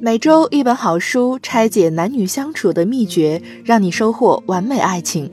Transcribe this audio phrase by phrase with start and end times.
[0.00, 5.30] 每周一本好书，拆解男女相处的秘诀，让你收获完美爱情。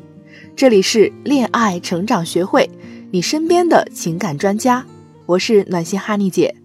[0.55, 2.69] 这里是恋爱成长学会，
[3.09, 4.85] 你身边的情感专家。
[5.25, 6.55] 我是暖心哈尼姐。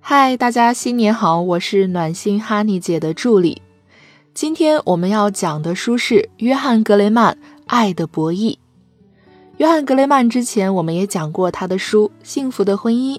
[0.00, 1.42] 嗨，大家新年好！
[1.42, 3.60] 我是暖心哈尼姐的助理。
[4.32, 7.34] 今天我们要讲的书是约翰格雷曼
[7.66, 8.52] 《爱的博弈》。
[9.58, 13.16] 约翰格雷曼之前我们也讲过他的书《幸福的婚姻》。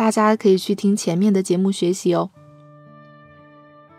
[0.00, 2.30] 大家可以去听前面的节目学习哦。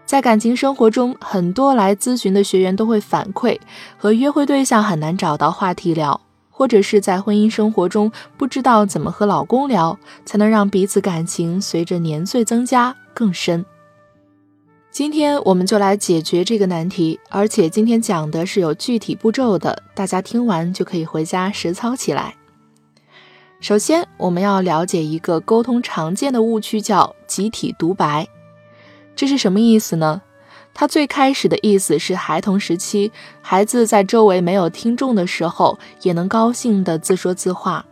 [0.04, 3.60] 在感情生活中，很多来咨询的学员都会反馈，
[3.98, 6.20] 和约会对象很难找到话题聊，
[6.50, 13.64] 或者是在婚姻生活中不知道怎么和老公聊，才能让彼此感情随着年岁增加更深。
[14.90, 22.34] 今天我们就来解决这个难题，而且今天讲的是有具体步骤的，大家听完就可以回家实操起来。
[23.62, 28.28] 首先，我们要了解一个沟通常见的误区，叫集体独白。
[29.16, 30.24] 这是什么意思呢？
[30.74, 37.86] 它最开始的意思是孩童时期，孩子在周围没有听众的时候，也能高兴地自说自话。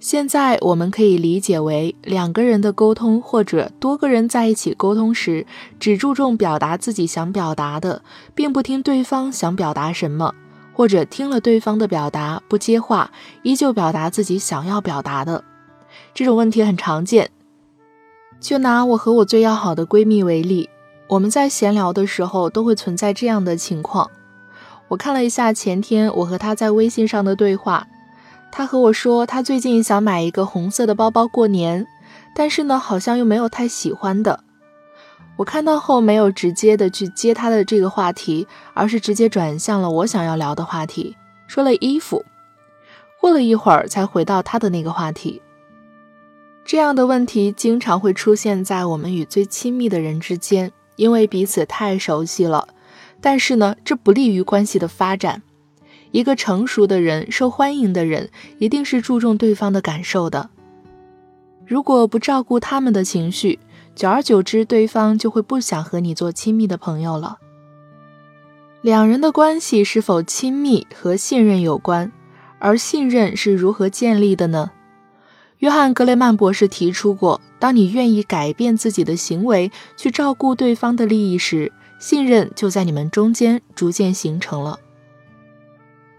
[0.00, 5.46] 现在我们可以理解为，两个人的沟通或者多个人在一起沟通时，
[5.78, 8.00] 只注重表达自己想表达的，
[8.34, 10.34] 并不听对方想表达什么。
[10.74, 13.10] 或者听了对方的表达不接话，
[13.42, 15.44] 依旧表达自己想要表达的，
[16.12, 17.30] 这种问题很常见。
[18.40, 20.68] 就拿我和我最要好的闺蜜为例，
[21.08, 24.10] 我们在闲聊的时候都会存在这样的情况。
[24.88, 27.86] 我看了一下前天我和她在微信上的对话，
[28.52, 31.86] 她和我说她最近想买一个红色的包包过年，
[32.34, 34.43] 但是呢好像又没有太喜欢的。
[35.36, 42.24] 我看到后没有直接的去接他的这个话题，而是直接转向了我想要聊的话题，说了衣服。
[43.20, 45.40] 过了一会儿才回到他的那个话题。
[46.64, 52.68] 这样的问题经常会出现在我们与最亲密的人之间，因为彼此太熟悉了。
[53.20, 55.42] 但是呢，这不利于关系的发展。
[56.10, 60.50] 一个成熟的人、受欢迎的人，一定是注重对方的感受的。
[61.66, 63.58] 如果不照顾他们的情绪，
[63.94, 67.38] 久而久之，对方就会不想和你做亲密的朋友了。
[68.82, 72.12] 两人的关系是否亲密和信任有关，
[72.58, 74.72] 而信任是如何建立的呢？
[75.58, 84.78] 约翰·格雷曼博士提出过，当你愿意改变自己的行为去照顾对方的利益时，信任就在你们中间逐渐形成了。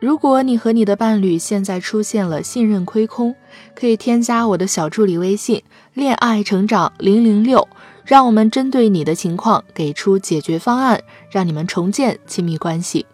[0.06, 3.34] 如果你和你的伴侣现在出现了信任亏空，
[3.74, 5.64] 可以添加我的小助理微信
[5.96, 7.68] “恋爱成长零零六”，
[8.06, 11.02] 让我们针对你的情况给出解决方案，
[11.32, 13.08] 让你们重建亲密关系。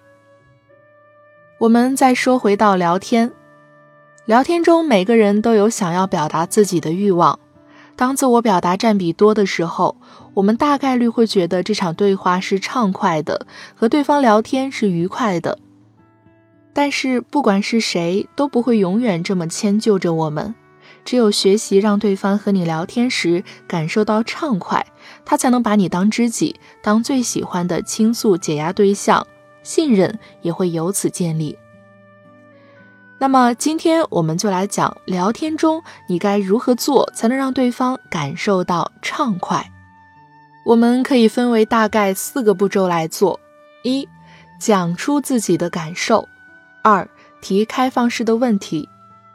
[1.59, 3.31] 我们再说回到聊天，
[4.25, 7.39] 聊天中每个人都有想要表达自己的欲望，
[7.95, 9.95] 当自我表达占比多的时候，
[10.33, 15.57] 我们大概率会觉得这场对话是畅快的，和对方聊天是愉快的。
[16.73, 20.55] 但是，不管是谁，都不会永远这么迁就着我们。
[21.03, 24.85] 只有学习让对方和你聊天时感受到畅快，
[25.25, 29.25] 他才能把你当知己，当最喜欢的倾诉解压对象，
[29.63, 31.57] 信任也会由此建立。
[33.17, 39.71] 那么，今天我们就来讲聊天中你该如何做才能让对方感受到畅快。
[40.65, 43.39] 我们可以分为大概四个步骤来做：
[43.83, 44.07] 一，
[44.59, 46.27] 讲出自己的感受。
[46.83, 47.07] 二
[47.41, 48.87] 提开放式的问题，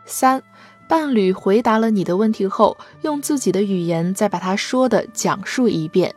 [0.05, 0.43] 三
[0.89, 6.15] 伴侣回答了你的问题后，用自己的语言再把他说的讲述一遍。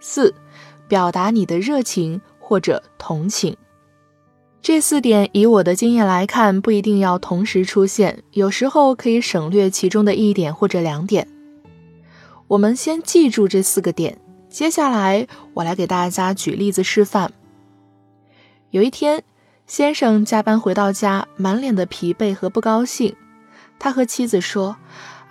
[0.00, 0.34] 四
[0.88, 3.56] 表达你的热情或者同情。
[4.60, 11.28] 这四点以我的经验来看，不一定要同时出现，有时候可以省略其中的一点或者两点。
[12.48, 14.18] 我们先记住这四个点，
[14.48, 17.32] 接下来我来给大家举例子示范。
[18.70, 19.24] 有一天。
[19.72, 23.16] 先生加班回到家，满脸的疲惫和不高兴。
[23.78, 24.76] 他和妻子说：“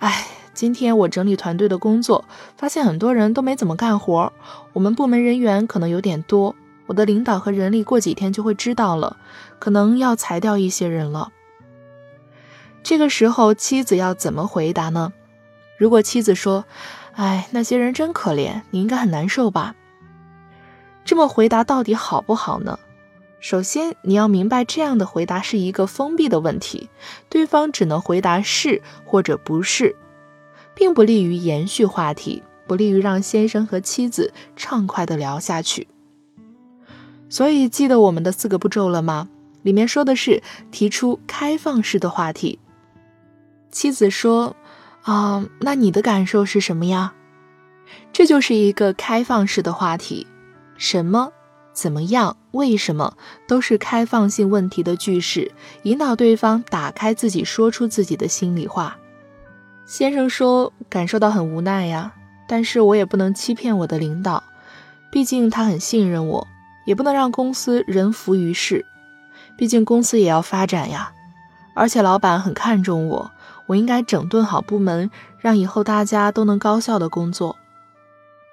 [0.02, 2.24] 哎，今天我整理团队的工作，
[2.56, 4.32] 发现很多人都没怎么干活。
[4.72, 6.56] 我们部门人员可能有点多，
[6.86, 9.16] 我的领导和人力过几天就会知道了，
[9.60, 11.30] 可能要裁掉一些人了。”
[12.82, 15.12] 这个时候，妻子要怎么回答呢？
[15.78, 16.64] 如果妻子说
[17.14, 19.76] ：“哎，那些人真可怜，你应该很难受吧？”
[21.06, 22.80] 这么回答到底好不好呢？
[23.42, 26.88] 首先，你要明白，这样的回答是一个封闭的问题，
[27.28, 29.96] 对方只能回答是或者不是，
[30.76, 35.88] 并不利于延续话题，不利于让先生和妻子畅快地聊下去。
[37.28, 39.28] 所以，记得我们的四个步骤了吗？
[39.62, 40.40] 里面说的是
[40.70, 42.60] 提出开放式的话题。
[43.72, 44.54] 妻子说
[45.02, 47.14] ：“啊，那你的感受是什么呀？
[48.12, 50.28] 这就是一个开放式的话题，
[50.76, 51.32] 什么、
[51.72, 53.16] 怎么样、为什么，
[53.46, 55.52] 都是开放性问题的句式，
[55.84, 58.98] 引导对方打开自己，说出自己的心里话。
[59.86, 62.12] 先生说，感受到很无奈呀，
[62.46, 64.42] 但是我也不能欺骗我的领导，
[65.10, 66.46] 毕竟他很信任我，
[66.84, 68.84] 也不能让公司人浮于事，
[69.56, 71.12] 毕竟公司也要发展呀，
[71.74, 73.30] 而且老板很看重我。
[73.66, 77.56] 我应该整顿好部门，让以后大家都能高效的工作。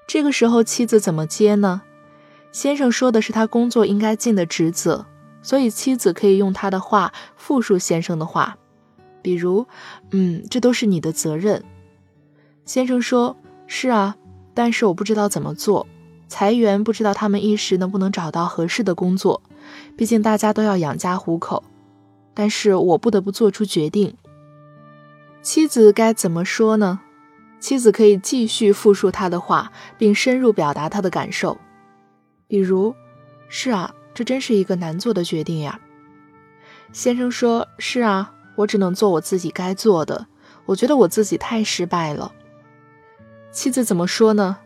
[0.07, 1.81] 这个时候，妻子怎么接呢？
[2.51, 5.05] 先生说的是他工作应该尽的职责，
[5.41, 8.57] 所以妻子可以用他的话复述先生的话，
[9.21, 9.67] 比如
[10.11, 11.63] ：“嗯，这都是你的责任。”
[12.65, 13.37] 先生说
[13.67, 14.15] ：“是啊，
[14.53, 15.87] 但是我不知道怎么做。
[16.27, 19.41] 裁员不知道他们一时能不能找到合适的工作，
[19.95, 21.63] 毕竟大家都要养家糊口。
[22.33, 24.15] 但是我不得不做出决定。”
[25.41, 26.99] 妻子该怎么说呢？
[27.59, 31.57] 妻子可以继续复述他的话，并深入表达他的感受。
[32.49, 32.93] 比如
[33.47, 35.79] ：“是啊，这真是一个难做的决定呀。”
[36.91, 40.27] 先生说：“是啊，我只能做我自己该做的。
[40.65, 42.33] 我觉得我自己太失败了。”
[43.53, 44.57] 妻子怎么说呢？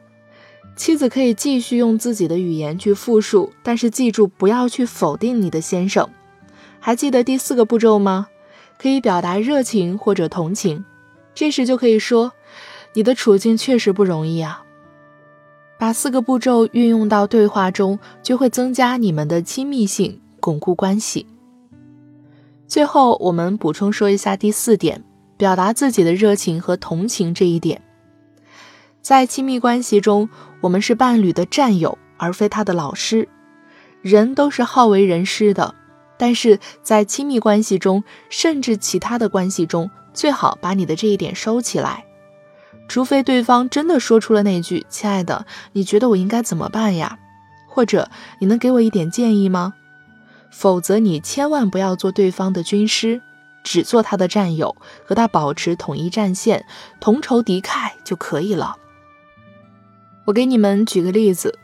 [0.75, 6.09] 妻子可以继续用自己的语言去复述，但是记住不要去否定你的先生。
[6.79, 8.29] 还记得第四个步骤吗？
[8.79, 10.83] 可以表达热情或者同情，
[11.35, 12.31] 这时就可以说
[12.95, 14.62] ：“你的处境确实不容易啊。”
[15.83, 21.27] 把四个步骤运用到对话中，就会增加你们的亲密性，巩固关系。
[22.69, 25.03] 最后，我们补充说一下第四点：
[25.35, 27.81] 表达自己的热情和同情这一点。
[29.01, 30.29] 在亲密关系中，
[30.61, 33.27] 我们是伴侣的战友，而非他的老师。
[34.01, 35.75] 人都是好为人师的。
[36.17, 42.05] 但是在亲密关系中，甚至其他的关系中，最好把你的这一点收起来，
[42.87, 47.17] 除非对方真的说出了那句“亲爱的，你觉得我应该怎么办呀？”
[47.67, 48.09] 或者
[48.39, 49.73] “你能给我一点建议吗？”
[50.51, 53.21] 否则，你千万不要做对方的军师，
[53.63, 54.75] 只做他的战友，
[55.05, 56.65] 和他保持统一战线，
[56.99, 58.75] 同仇敌忾就可以了。
[60.25, 61.57] 我给你们举个例子：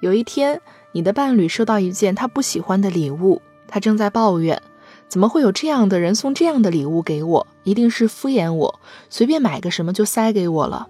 [0.00, 0.60] 有一天，
[0.92, 3.40] 你的伴侣收到一件他不喜欢的礼物。
[3.66, 4.62] 他正在抱怨，
[5.08, 7.46] 怎么会有这样的人送这样的礼物给我？
[7.64, 10.88] 一定是敷衍我，随便买个什么就塞给我了。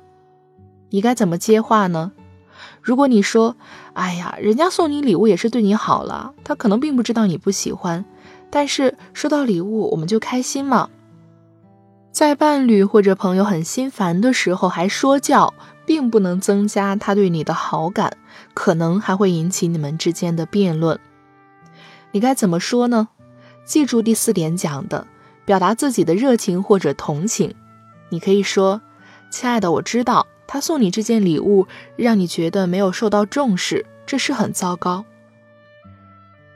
[0.90, 2.12] 你该怎么接话呢？
[2.82, 3.56] 如果你说
[3.94, 8.04] ：“哎呀，人家送你礼物也是对你好了，他可能并不知道你不喜欢，
[8.50, 10.88] 但是收到礼物我们就开心嘛。”
[12.10, 15.54] 在伴侣或者朋友很心烦的时候还说教，
[15.86, 18.16] 并不能增加他对你的好感，
[18.54, 20.98] 可能还会引起你们之间的辩论。
[22.10, 23.08] 你该怎么说呢？
[23.68, 25.06] 记住第四点讲的，
[25.44, 27.54] 表达自己的热情或者同情。
[28.08, 28.80] 你可以说
[29.28, 35.04] ：“亲爱的，我知道他送你这件礼物让你觉得没有受到重视，这是很糟糕。”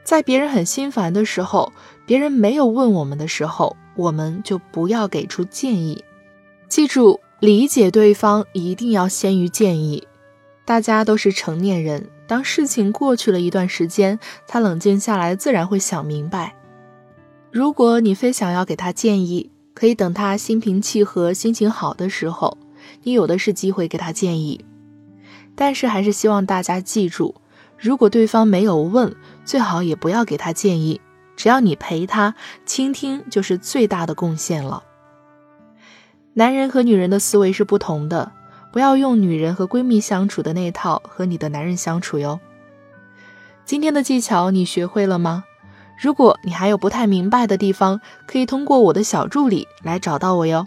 [0.03, 1.75] 在别人很心烦的时候，
[2.07, 6.03] 别人没有问我们的时候，我们就不要给出建议。
[6.67, 10.09] 记住，理解对方一定要先于建议。
[10.65, 12.09] 大家都是成年人。
[12.27, 16.55] 当事情过去了一段时间，他冷静下来，自然会想明白。
[17.53, 22.57] 如果你非想要给他建议，可以等他心平气和、心情好的时候，
[23.03, 24.65] 你有的是机会给他建议。
[25.55, 27.35] 但是还是希望大家记住，
[27.79, 30.99] 如果对方没有问，最好也不要给他建议。
[31.37, 34.83] 只要你陪他倾听，就是最大的贡献了。
[36.33, 38.33] 男人和女人的思维是不同的。
[38.73, 42.41] 不要用女人和闺蜜相处的那套和你的男人相处哟。
[43.67, 45.45] 今天的技巧你学会了吗？
[46.03, 50.67] 如果你还有不太明白的地方，可以通过我的小助理来找到我哟。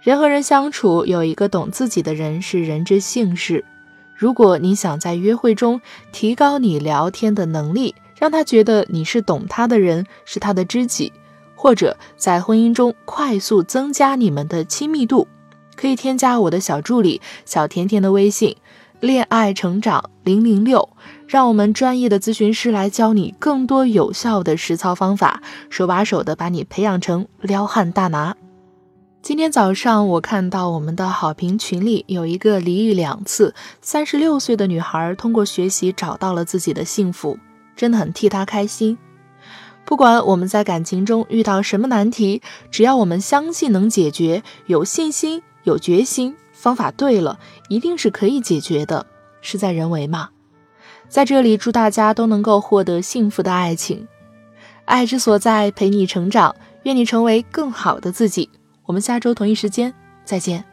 [0.00, 3.64] 人和人相处，有一个懂自己的人是人之幸事。
[4.14, 5.80] 如果你想在约会中
[6.12, 11.12] 提高你聊天的能力，让他觉得你是懂他的人，是他的知己，
[11.56, 15.26] 或者在婚姻中快速增加你们的亲密度。
[15.74, 18.56] 可以添加我的小助理小甜甜的微信，
[19.00, 20.88] 恋爱成长零零六，
[21.28, 28.34] 让我们专业的咨询师来教你更多有效的实操方法，手把手的把你培养成撩汉大拿。
[29.20, 37.38] 今天早上我看到我们的好评群里有一个离异两次，三十六岁的女孩通过学习找到了自己的幸福，
[37.76, 38.96] 真的很替她开心。
[39.84, 45.42] 不管我们在感情中遇到什么难题，只要我们相信能解决，有信心。
[45.64, 49.04] 有决心，方法对了，一定是可以解决的。
[49.42, 50.30] 事在人为嘛。
[51.08, 54.06] 在这里，祝大家都能够获得幸福的爱情，
[54.84, 56.54] 爱之所在，陪你成长。
[56.84, 58.48] 愿你成为更好的自己。
[58.86, 59.92] 我们下周同一时间
[60.24, 60.67] 再见。